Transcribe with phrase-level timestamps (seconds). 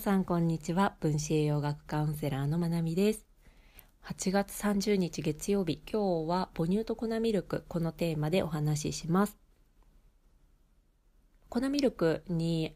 [0.00, 0.94] 皆さんこんにちは。
[1.00, 3.26] 分子栄養学カウンセラーのまなみです。
[4.06, 5.82] 8月30日月曜日。
[5.86, 7.66] 今日は母乳と粉ミルク。
[7.68, 9.36] このテーマでお話しします。
[11.50, 12.74] 粉ミルクに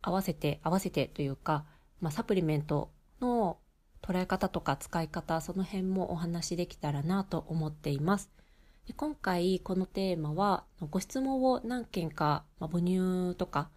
[0.00, 1.64] 合わせて合わせてというか、
[2.00, 3.58] まあ、サプリメントの
[4.00, 8.30] 捉え方とか使い方その辺もお話できたらなと思っています。
[8.86, 13.70] で今回このテーマはご質問を何件か、まあ、母乳とか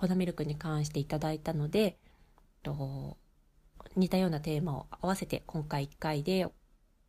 [0.00, 1.98] 粉ミルクに関していただいたので、
[2.62, 3.16] と
[3.96, 6.46] 似たようなテーマを合わせて今回1回で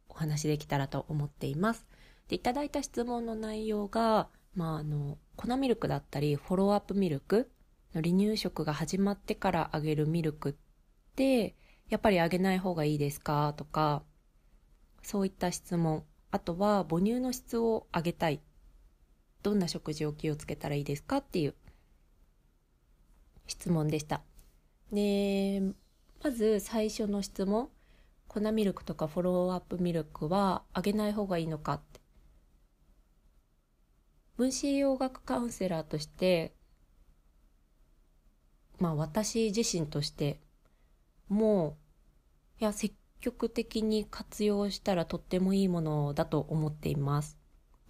[0.10, 1.86] お話しできたらと思っています。
[2.28, 7.50] でいただいた質問の内容が、まあ、あの粉ミルクだったりフォローアップミルク
[7.94, 10.56] の離乳食が始まってからあげるミルクっ
[11.16, 11.56] て
[11.90, 14.04] やっぱりあげない方がいいですかとか
[15.04, 18.40] そういった質問あとは母乳の質を上げたい
[19.44, 21.56] どんな食事を気をつけたらいいですかっていう
[23.48, 24.22] 質問でした。
[24.92, 25.62] で、
[26.24, 27.70] まず最初の質問。
[28.28, 32.00] 粉ミルクとかフォローアップミルクはあげない方がいいのかって。
[34.38, 36.54] 分子栄養学カウンセラーとして、
[38.80, 40.40] まあ私自身として
[41.32, 41.78] も
[42.60, 47.38] う、いや、積極的に活用したらとってもいいものだと思っています。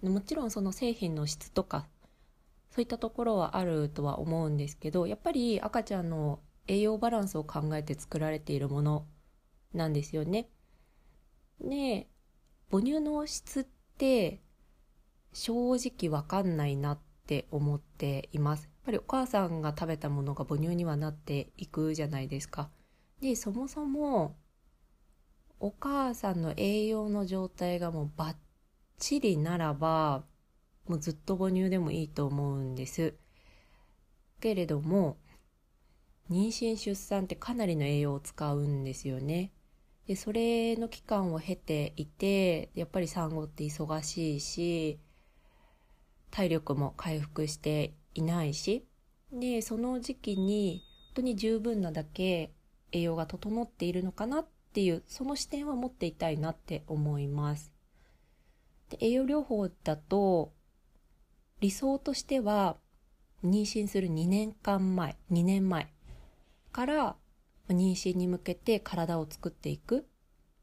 [0.00, 1.88] もちろんその製品の質とか
[2.72, 9.06] そういったところはあるとは思うんですけどやっぱり赤ちゃんの栄養バランスを考えて作られているもの
[9.74, 10.48] なんですよね。
[11.60, 12.08] で
[12.70, 13.64] 母乳の質っ
[13.98, 14.40] て
[15.34, 18.64] 正直わかんないなって思っています。
[18.64, 22.70] やっぱりお母さんが食べたものが母乳にはなっていくじゃないですか。
[23.20, 24.36] でそもそも
[25.60, 28.36] お母さんの栄養の状態がもうバッ
[28.98, 30.24] チリならば
[30.88, 33.14] もうずっと母乳でもいいと思うんです。
[34.40, 35.16] けれども
[36.30, 39.52] 妊娠出産ってかなりの栄養を使うんですよね。
[40.06, 44.98] でそれの期間を経ていてやっぱり産後って忙しいし
[46.30, 48.84] 体力も回復していないし
[49.32, 50.82] でその時期に
[51.14, 52.52] 本当に十分なだけ
[52.90, 57.72] 栄養が整っているのかなっていうその視点は持っていたいなって思います。
[58.90, 60.52] で栄養療法だと
[61.62, 62.76] 理想としては
[63.44, 65.92] 妊娠する2年間前2年前
[66.72, 67.16] から
[67.68, 70.08] 妊娠に向けて体を作っていく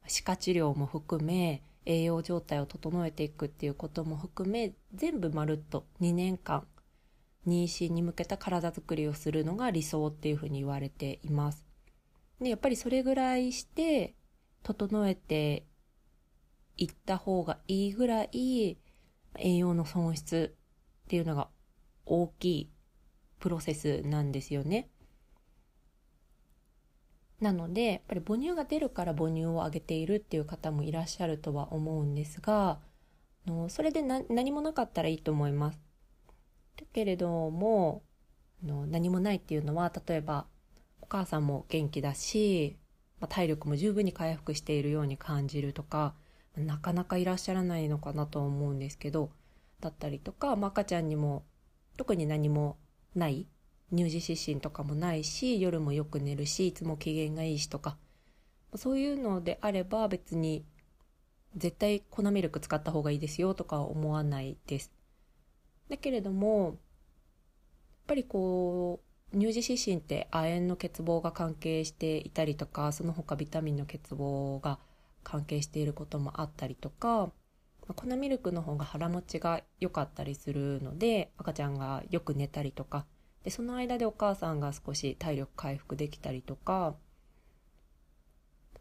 [0.07, 6.67] 歯科治療も含め栄養状態を整えていくっていうことも含め全部まるっと2年間
[7.47, 11.65] 妊娠に向けた体づくりをするのが理想っていうふうに言われています。
[12.41, 14.15] でやっぱりそれぐらいして
[14.63, 15.65] 整えて
[16.75, 18.77] いった方がいいぐらい
[19.37, 20.58] 栄養の損失
[21.09, 21.47] っていうのが
[22.05, 22.69] 大きい
[23.39, 24.89] プロセスなんですよね。
[27.41, 32.79] なのでやっぱり母乳が出るから母乳をあげているっていう方もいらっしゃるとは思うんですが
[33.47, 35.79] のそれで何もなかったらいいと思います。
[36.77, 38.03] だけれども
[38.63, 40.45] の何もないっていうのは例えば
[41.01, 42.77] お母さんも元気だし、
[43.19, 46.13] まあ、体力も十分に回復しているように感じるとか
[46.55, 49.31] なかなかいらっしゃらないのかなと思うんですけど
[49.81, 51.43] だったりとか、まあ、赤ちゃんにも
[51.97, 52.77] 特に何も
[53.15, 53.47] ない
[53.93, 57.97] 乳児湿疹とかもないし夜もよく寝るしいつも機嫌がいいしとか
[58.75, 60.63] そういうのであれば別に
[61.55, 64.91] 絶対粉ミルク使った方がいいですよとか思わないです。
[65.89, 66.75] だけれどもやっ
[68.07, 69.01] ぱりこ
[69.33, 74.79] う乳児湿疹って亜鉛の欠乏が関係していたりとかその他ビタミンの欠乏が
[75.23, 77.31] 関係していることもあったりとか
[77.93, 83.05] 粉ミルクの方が腹持ちが良かったりするので赤ちゃんがよく寝たりとか。
[83.43, 86.95] でその間でお母さんが少し体力回復できたりとか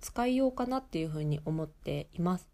[0.01, 2.51] 使いようかなっていうふうに思っています。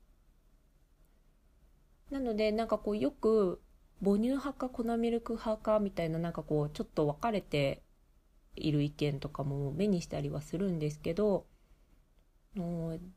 [2.10, 3.60] なのでなんかこうよく
[4.02, 7.82] 母乳派か粉ミルク派かみたいななんかこうちょっと分かれて
[8.54, 11.46] いる意見とかも目にしたりはするんですけど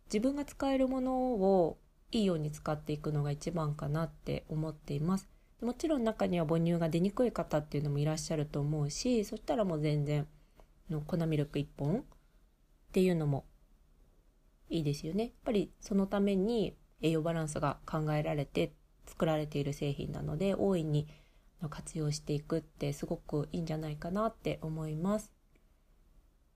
[0.05, 1.77] 自分が使えるものを
[2.11, 5.27] いいように使っていくのが一番かなって思っています。
[5.61, 10.27] もちろん中には母乳が出にくい方っていうのもいらっしゃると思うしそしたらもう全然
[10.89, 12.03] の粉ミルク1本っ
[12.91, 13.43] ていうのも
[14.69, 15.23] いいですよね。
[15.23, 18.73] やっぱりそのために栄養バランスが考えられて
[19.05, 21.07] 作られている製品なので大いに
[21.69, 25.33] 活用していくってすごくいいんじゃないかなって思います。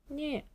[0.09, 0.45] で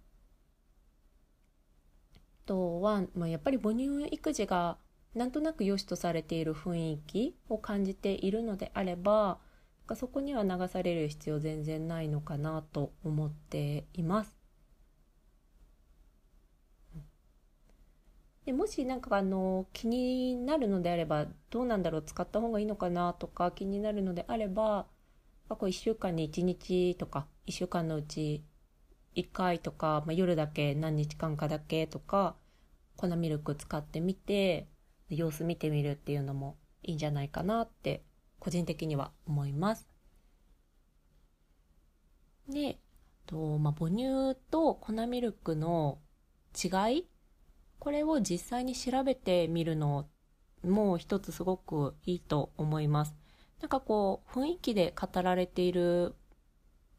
[2.46, 4.78] とは、まあ、やっぱり母乳育児が
[5.16, 9.38] なんとなく良しとされている雰囲気を感じているのであれば
[9.94, 14.36] そこには流される必要全然ないのかなと思っています。
[18.44, 24.86] でもしなんかあの気になるのであればどうなんだろう使った方がいいのかなとか気になるのであれば
[25.48, 28.44] 過去1週間に1日とか1週間のうち
[29.16, 32.36] 1回とか、まあ、夜だけ何日間かだけとか
[32.96, 34.68] 粉ミルク使ってみて
[35.08, 38.02] 様子見てみるっていうのもいいんじゃないかなって
[38.38, 39.86] 個人的には思います。
[42.48, 42.78] で、
[43.26, 45.98] とまあ、母乳と粉ミルクの
[46.54, 47.06] 違い
[47.78, 50.06] これを実際に調べてみるの
[50.64, 53.14] も一つすごくいいと思います。
[53.60, 56.14] なんかこう雰囲気で語られている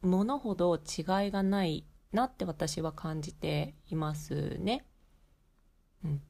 [0.02, 4.84] ものほど違いがないなって私は感じていますね。
[6.04, 6.22] うん。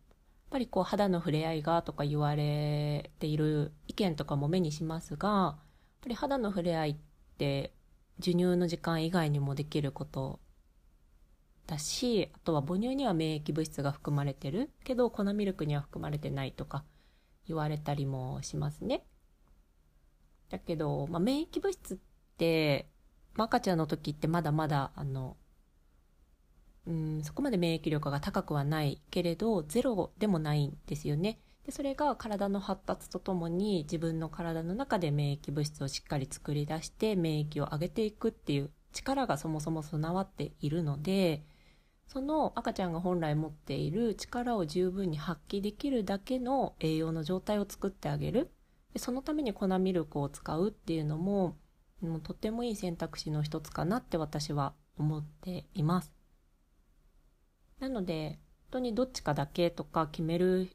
[0.48, 5.56] やっぱりこう肌の触れ合いがとか言われている意見とかも目にしますが、やっ
[6.00, 6.96] ぱり肌の触れ合いっ
[7.36, 7.74] て
[8.18, 10.40] 授乳の時間以外にもできること
[11.66, 16.82] だしあとは母乳には免疫物質が含まれてるけど粉ミルクには含まれてないとか
[17.46, 19.04] 言われたりもしますね。
[20.48, 21.98] だけど、まあ、免疫物質っ
[22.38, 22.88] て、
[23.36, 25.36] 赤ちゃんの時ってまだまだあの
[26.88, 31.38] うんそこまで免疫力が高くはないけれどゼロでもないんですよね。
[31.66, 41.44] でそれが体の発達とともに自分の体の中で免疫物質をしっかり作り出して免疫を上げていくっていう力がそもそも備わっているので
[42.06, 48.50] その赤ちゃんが本来持っている力を十分に発揮できるだけの栄養の状態を作ってあげる
[48.94, 51.58] でそのために粉ミルクを使うっていうのも
[52.00, 56.17] もうとってもいい選択肢の一つかなって私は思っています
[57.88, 58.38] なので
[58.70, 60.70] 本当にどっちかだけとか決める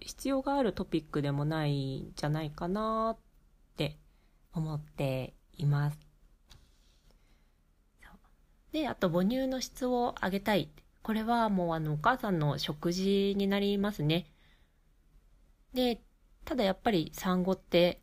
[0.00, 3.18] 必要があるトピックでもないんじゃないかなっ
[3.76, 3.98] て
[4.52, 6.06] 思っています
[8.76, 10.68] で、あと母乳の質を上げたい。
[11.02, 14.26] これはもうあのお母さんの食事になりますね。
[15.72, 16.02] で、
[16.44, 18.02] ただやっぱり産後って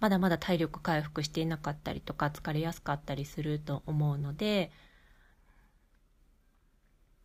[0.00, 4.70] まだまだ体力回復していなかったりとか疲れやすかったりすると思うので、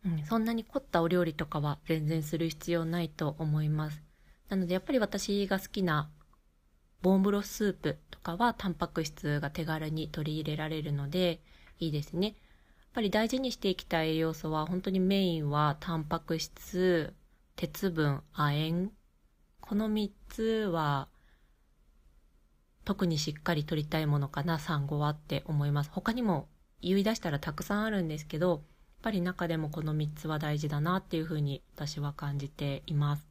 [0.04, 4.02] うん、そんなに凝ったお料理とかは全然する必要ないと思います。
[4.48, 6.10] なのでやっぱり私が好きな
[7.02, 11.40] ボーンブロススープとかはタンパク質が手軽に取り入れられるので
[11.78, 12.26] いいですね。
[12.26, 12.36] やっ
[12.94, 17.14] ぱり大事にしていきたい栄養素は本当にメインはタンパク質、
[17.56, 18.90] 鉄分、亜鉛。
[19.60, 20.42] この3つ
[20.72, 21.08] は
[22.84, 25.90] 特にしっかり取りたいものかな、産後はって思います。
[25.92, 26.48] 他にも
[26.82, 28.64] 言い出したらたくさんあるんですけど、
[29.00, 33.26] っぱり中でもこの3つは大事だなっていうふうに私は感じています。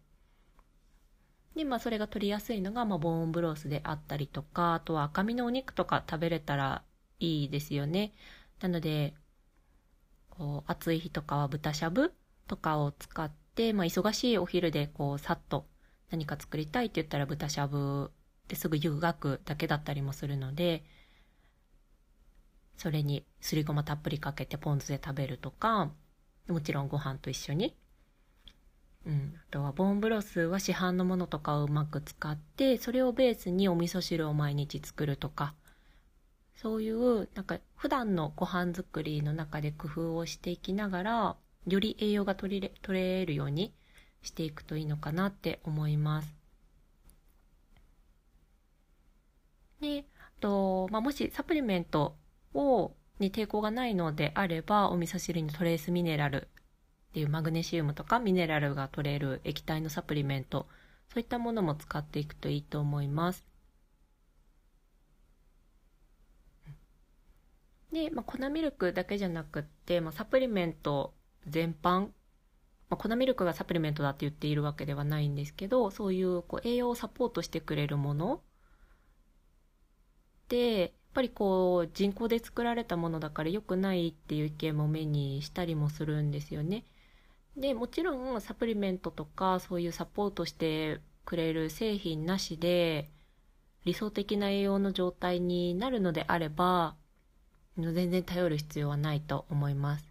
[1.56, 6.82] で、まあそれが取りやすいのが、まあボーンブロースであったりとか、あとは赤身のお肉とか食べれたら
[7.20, 8.14] いいですよね。
[8.62, 9.14] なので、
[10.32, 12.16] こう、暑い日とかは豚しゃぶ
[12.48, 15.68] とかを使って、まあ、忙しいお昼で、こう、さっと
[16.10, 18.12] 何か作りたいって言ったら豚しゃぶ
[18.48, 20.84] ですぐ湯がくだけだったりもするので、
[22.80, 25.92] それにすりごまたっぷりかけてポン酢で食べるとか、
[26.48, 27.76] もちろんご飯と一緒に。
[29.06, 29.34] うん。
[29.36, 35.54] あとはボンブロスは市販のものとかをうまく使って、それをベースにお味噌汁を毎日作るとか、
[36.56, 41.36] そういうなんか普段のご飯作りの中で工夫をしていきながら
[41.68, 43.74] より栄養が取りれ取れるように
[44.22, 46.34] していくといいのかなって思います。
[49.82, 52.16] で、あと、まあ、もしサプリメント
[52.54, 56.48] をに抵抗がないのであればお味噌汁にトレースミネラル
[57.10, 60.68] っていうマグネシウムとかミネラルが取れる液体のサプリメント
[61.14, 63.44] そういったものも使っていくといいと思います。
[67.92, 71.14] で、まあ、粉ミルクだけじゃなくって、まあ、サプリメント
[71.48, 72.12] 全般、ま
[72.92, 78.42] あ、粉ミルクがサプリメントだって言っているわけではないんですけど、そういうこう栄養をサポートしてくれるもの
[80.50, 86.86] で、っぱりこう人工で作られたものだから良くないっていう意見も目にしたりもするんですよね。
[87.58, 93.10] で、もちろんサプリメントとかそういうサポートしてくれる製品なしで
[93.86, 96.96] 理想的な栄養の状態になるのであれば、
[97.78, 100.06] 全然頼る必要はないと思います。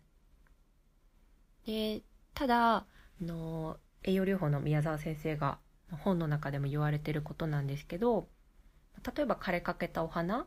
[1.67, 2.03] で
[2.35, 2.85] ただあ
[3.21, 5.59] の栄養療法の宮沢先生が
[5.91, 8.27] 本の中でも言われてることなんですけど
[9.15, 10.47] 例えば枯れかけたお花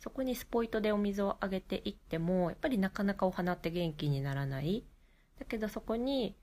[0.00, 4.84] そこにスポイトでお水をあげていってもやっぱりなかなかお花って元気にならない
[5.38, 6.34] だけどそこに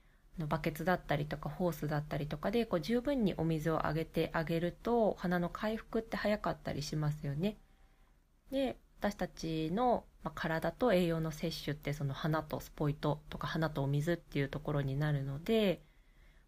[0.46, 7.56] バケツだったりとかホースだったりとかでこう十分にお水をあげてあげると花の回復って早かったりしますよね。
[8.52, 15.82] で私たちの体と栄養の摂取ってその花とスポイトとか花とお水っていうところになるので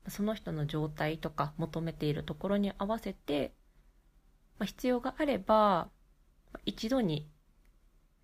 [0.09, 3.53] その人の状態とか求めているところに合わせて、
[4.59, 5.89] まあ、必要があれば
[6.67, 7.29] 一度に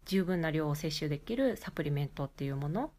[0.07, 2.93] 十分な量を摂取できるサプリメントっていうもの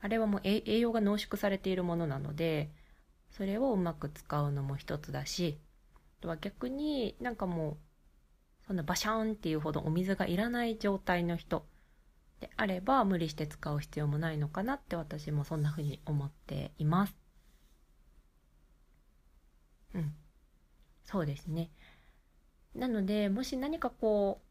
[0.00, 2.70] あれはもう栄養が濃縮されているものなので
[3.30, 5.58] それをうまく使うのも一つだし
[5.96, 7.76] あとは逆になんかもう
[8.66, 11.66] そんなバシャーンっていうほどお水がいらない状態の人
[12.40, 17.16] であれば無理して使う必要もないのかなって私もそんな風に思っています。
[19.94, 20.14] うん。
[21.04, 21.70] そうですね。
[22.74, 24.44] なので、もし何かこう、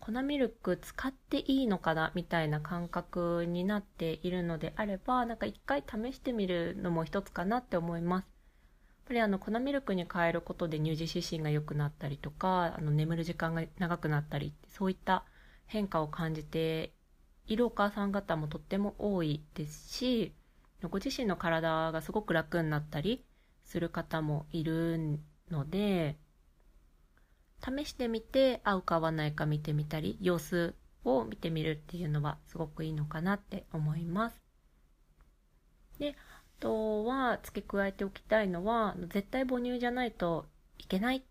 [0.00, 8.24] 粉ミルク使っていいのかなみたいな感覚になっているのであれば、なんか一回試してみるのも一つかなって思います。
[8.24, 8.28] やっ
[9.08, 15.24] ぱりあの粉ミルクに変えることで乳児湿疹が良くなったりとか、あの眠る時間が長くなったり、そういった
[15.66, 16.92] 変化を感じて
[17.46, 20.32] いるお母さん方もとっても多いですし、
[20.82, 23.24] ご自身の体がすごく楽になったり
[23.64, 26.18] する方もいるんので、
[27.62, 30.74] 試してみて合うか合わないか見てみたり、様子
[31.04, 34.40] を見てみるっていうのはすごくいいのかなって思います。
[35.98, 40.46] で、あとは付け加えておきたいのは、絶対母乳じゃないと
[40.78, 41.22] いけないっ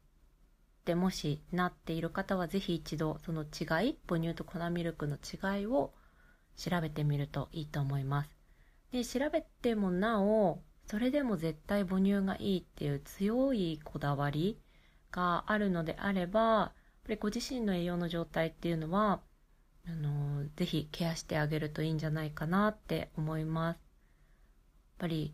[0.85, 5.93] てもしなっている方は、ぜひ一度その違い、母乳と粉ミルクの違いを
[6.55, 8.29] 調べてみるといいと思います。
[8.91, 14.59] で、調べてもなお、それでも絶対母乳がいいっていう強いこだわり
[15.11, 16.71] があるのであれば、やっ
[17.03, 19.21] ぱりご自身の栄養の状態っていうのは、
[19.87, 23.77] あの、ぜひケアしてあげるといいんじゃないかなって思います。
[23.77, 23.79] やっ
[24.99, 25.33] ぱり、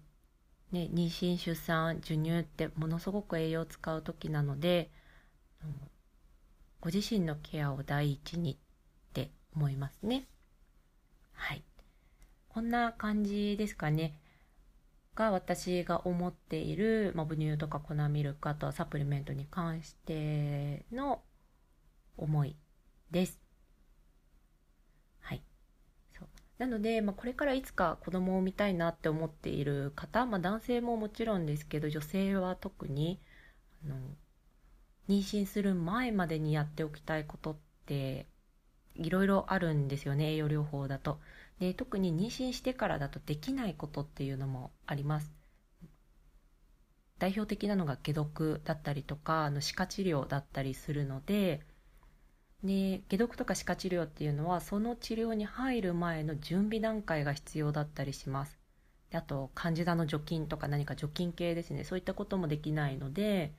[0.72, 4.90] ね、妊娠、出産、授乳ってものすごく栄養を使う時なので、
[6.80, 8.58] ご自身のケアを第一にっ
[9.14, 10.28] て思いますね。
[11.34, 11.64] はい。
[12.50, 14.16] こんな感じですかね。
[15.16, 21.22] が私が思っている、まあ、母乳とか粉ミルクあとはサプリメントに関しての
[22.18, 22.56] 思い
[23.12, 23.40] です。
[25.20, 25.42] はい。
[26.18, 33.20] そうなので、まあ、これからいつか子供を産みたいなって思っている方、まあ、男性ももちろんですけど女性は特に
[33.86, 33.98] あの
[35.08, 38.26] 妊娠する前までにやっておきたいことって
[38.96, 41.20] いろいろあるんですよね栄養療法だと。
[41.62, 45.32] で特に妊娠してからだとできないことっていうのもあります。
[47.20, 51.62] 代表的なのが解毒だったりとかあの歯科治療だったりするので
[52.64, 58.58] で解毒とか歯科治療っていうのはその治療に入る前の準備段階が必要だったりします。
[59.12, 61.84] であとカンジダの除菌とか何か除菌系ですね。
[61.84, 63.54] そういったこともできないので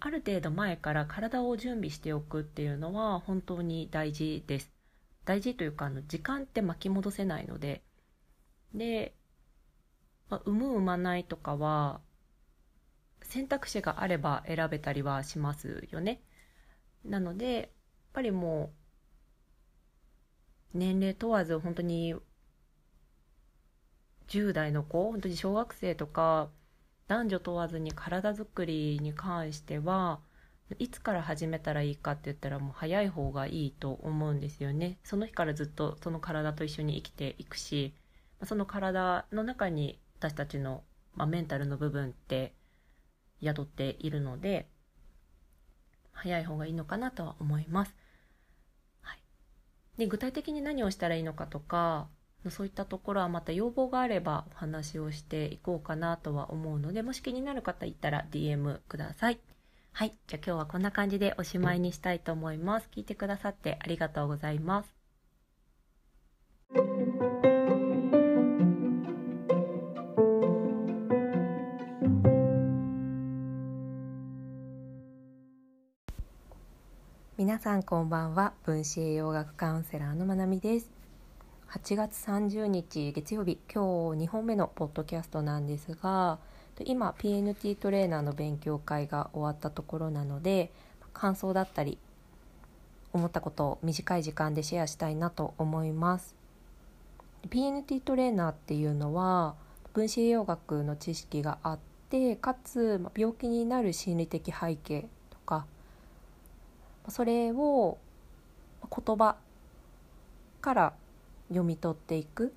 [0.00, 4.73] ある程度前から体を準備しておくっていうのは本当に大事です。
[5.24, 7.82] 大事というかあの時間って巻き戻せないので。
[8.74, 9.14] で、
[10.28, 12.00] まあ、産む産まないとかは
[13.22, 16.20] 選択肢があれば選べたりはしますよね。
[17.04, 17.68] なのでやっ
[18.12, 18.72] ぱりも
[20.74, 22.14] う年齢問わず本当に
[24.28, 26.48] 10代の子本当に小学生とか
[27.06, 30.20] 男女問わずに体づくりに関しては
[30.78, 34.98] いつから始めたらいいかって言ったらもう早い方がいいと思うんですよね。
[35.04, 37.94] その日からずっとその体と一緒に生きていくし
[38.42, 40.82] その体の中に私たちの、
[41.14, 42.54] まあ、メンタルの部分って
[43.42, 44.66] 宿っているので
[46.12, 47.94] 早い方がいいのかなとは思います、
[49.02, 49.18] はい、
[49.98, 52.08] で具体的に何をしたらいいのかとか
[52.50, 59.38] そういったところはまた要望があればお話をしていこうかなとは思うのでもし気になる方いたら DM ください。
[59.96, 60.14] はい。
[60.26, 62.88] じゃあ今日はこんな感じでおしまいにしたいと思います。
[62.92, 64.88] 聞いてくださってありがとうございます。
[77.38, 80.90] 皆さんこんばんは分子栄養学カウンセラーのまなみです
[81.74, 86.38] 8月30日月曜日今日2本目のポッドキャストなんですが
[86.84, 90.70] 今 PNT トレーナーの勉強会が終わったところなので
[91.12, 91.98] 感想だったり
[93.12, 96.36] 思ったことを短い時間でシェアしたいなと思います。
[97.48, 99.56] PNT トレーナーっていうのは
[99.94, 101.78] 分子栄養学の知識があっ
[102.08, 105.66] てかつ病気になる心理的背景とか
[107.08, 107.98] それを
[108.80, 109.34] 言葉
[110.60, 110.92] から
[111.48, 112.52] 読み取っていく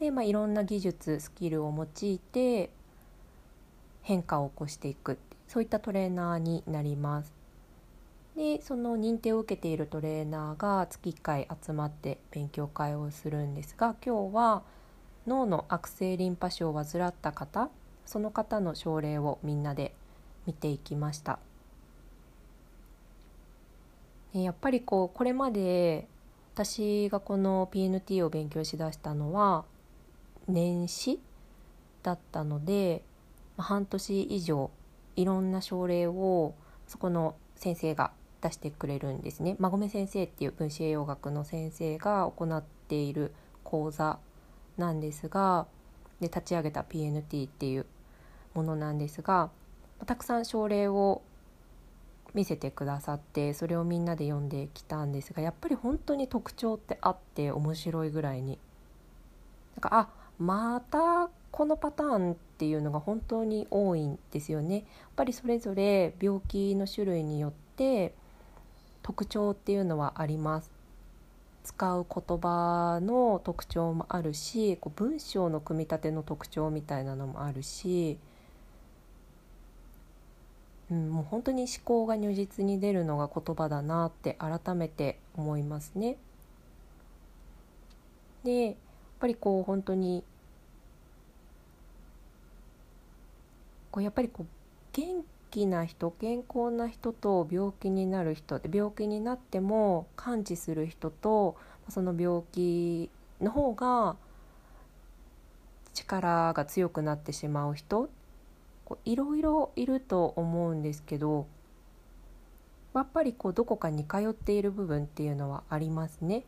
[0.00, 2.70] で、まあ、いろんな技術スキルを用いて
[4.02, 5.18] 変化を起こしていく
[5.48, 7.32] そういったトレーナーになります。
[8.36, 14.62] でその認定を受けているトレーナーが月1回集まって勉強会をするんですが今日は
[15.26, 17.70] 脳の悪性リンパ腫を患った方
[18.04, 19.94] その方の症例をみんなで
[20.46, 21.38] 見ていきました。
[24.32, 26.06] やっぱりこうこれまで
[26.56, 29.66] 私がこの PNT を勉強しだしたのは
[30.48, 31.20] 年始
[32.02, 33.02] だったので
[33.58, 34.70] 半年以上
[35.16, 36.54] いろんな症例を
[36.86, 38.10] そこの先生が
[38.40, 39.56] 出してくれるんですね。
[39.58, 44.18] 馬込先生っていう分子栄養学の先生が行っている講座
[44.78, 45.66] なんですが
[46.20, 47.84] で立ち上げた PNT っていう
[48.54, 49.50] ものなんですが
[50.06, 51.20] たくさん症例を
[52.34, 58.58] 見せてくださってそれをみんなで読んできたんですがやっぱり本当に特徴ってあって面白いぐらいに
[59.76, 64.76] なんかあまたこのパターンっていうのが本当に多いんですよね。
[64.76, 64.84] やっ
[65.16, 68.14] ぱりそれぞれ病気の種類によって
[69.02, 70.70] 特徴っていうのはあります。
[71.64, 78.18] 使う言葉の特徴もあるしこう文章の組み立ての特徴みたいなのもあるし
[80.90, 86.16] うん、もう本当に思考が如実に出るのが言葉だなって改めて思いますね。
[88.44, 88.74] でやっ
[89.18, 90.22] ぱりこう本当に
[93.90, 94.46] こうやっぱりこう
[94.92, 101.56] 元気な人健康な人と病気になる人で病気になっても完治する人と
[101.88, 104.16] その病気の方が
[105.94, 108.08] 力が強くなってしまう人
[108.86, 111.46] こういろいろいると思うんですけど
[112.94, 116.44] やっぱりこうどこかに通っている部分っていうのはありますね。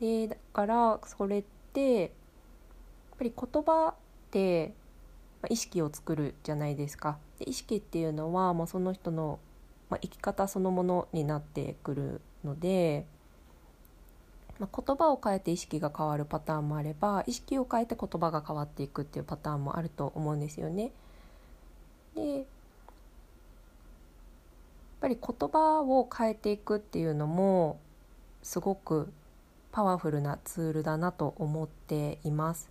[0.00, 2.10] でだからそれってやっ
[3.18, 3.94] ぱり言葉っ
[4.30, 4.72] て
[5.50, 7.18] 意識を作るじゃないですか。
[7.38, 9.38] で意識っていうのはもうその人の、
[9.90, 13.06] まあ、生き方そのものになってくるので
[14.58, 20.92] まあ、言葉を変えて意識が変わるパターンもあれば意識を変えて言葉が変わっていくっていうパターンもあると思うんですよね。
[22.14, 22.44] でやっ
[25.00, 27.78] ぱり言葉を変えていくっていうのも
[28.42, 29.12] すごく
[29.72, 32.70] パワフルなツールだなと思っています。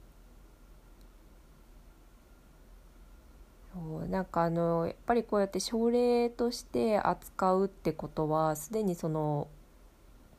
[4.10, 9.48] なんかあのやっぱりこうやって症例として扱うってことはすでにその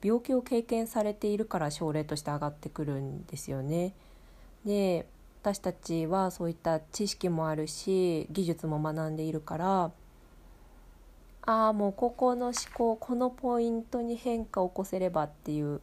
[0.04, 3.94] 病気を経験されているから症例として上がってくるんですよね。
[4.66, 5.06] で
[5.40, 9.92] 私たちはそういった知識もあるし技術も学んでいるから
[11.46, 15.80] ああもうここの思考このポイントに変化を起こせればっていう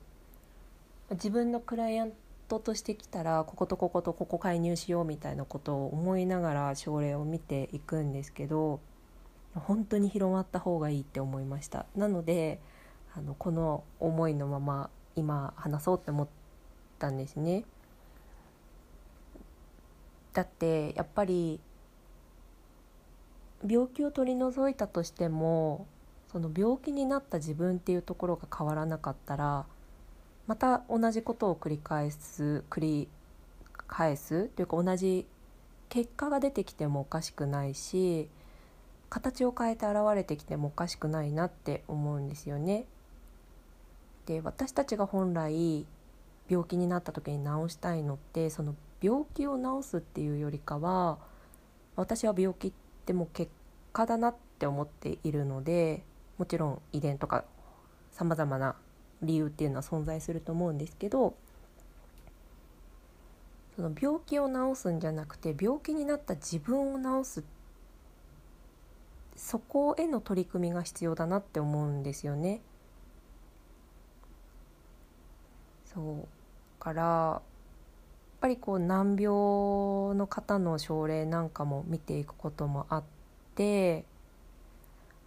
[1.12, 2.14] 自分のクライアン
[2.48, 8.80] トとしてきたらこことこことここ介入しようみたいなことを思いながら症例を見ていくんですけど
[9.54, 12.60] 本当に広まった方がいいって思いましたなので
[13.16, 16.28] あのこの思いのまま今話そうって思っ
[17.00, 17.66] たんですね。
[20.34, 21.60] だってやっぱり
[23.68, 25.86] 病気を取り除いたとしても
[26.32, 29.66] その病気になった自分っていうところが変わらなかったら
[30.48, 33.10] また同じことを繰り返す繰り
[33.88, 35.28] 返すというか同じ
[35.90, 38.30] 結果が出てきてもおかしくないし
[39.10, 42.86] 形を変えて現れてきてもおかしくないなって思うんですよね。
[44.26, 45.86] で私たちが本来
[46.50, 51.18] 病気になった時に治したいのってその病気を治すっていうよりかは
[51.96, 52.72] 私は病気っ
[53.06, 53.52] てもう結
[53.94, 56.04] 果だなって思っているので
[56.38, 57.46] もちろん遺伝とか
[58.12, 58.76] さまざまな
[59.22, 61.36] 理由っていうのは存在すると思うんですけど
[63.76, 67.44] その病気を治すんじゃなくて病気になった自分を治す
[69.36, 72.62] そこへの取り組みが必要だなって思うんですよね。
[75.94, 76.28] そう
[76.80, 77.42] からやっ
[78.42, 79.26] ぱりこう難病
[80.16, 83.04] の方の症例なんかも見ていくこともあっ
[83.56, 84.06] て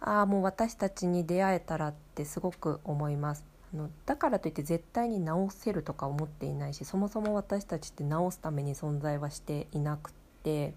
[0.01, 10.11] ああもう私たちに出会えたらってすごく思いますあのだからといって絶対に治せるとか思っていないしそもそも私たちって治すために存在はしていなく
[10.43, 10.73] て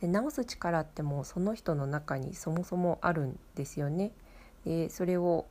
[0.00, 4.12] で治す力ってもうその人の中にそもそもあるんですよね。
[4.64, 5.46] でそれを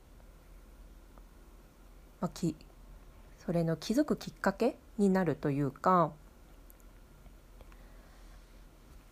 [2.24, 2.56] まあ、き
[3.46, 6.14] それの気づくきっかけになるというか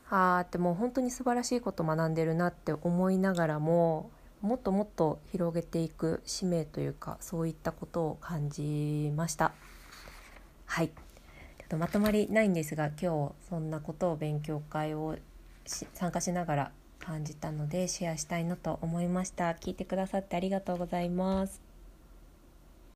[0.10, 4.10] ああってもう本当に素晴らしいこと学んでるなって思いながらも
[4.42, 9.52] もっともっと広げていく使命というかそういったことを感じました。
[10.66, 10.88] はい。
[10.88, 10.94] ちょ
[11.66, 15.18] っとまとまりないんですが今日そんなことを勉強会を
[15.66, 19.52] 参加しながら感じたのでシェアしたいなと思いました。
[19.52, 21.71] 聞いてくださってありがとうございます。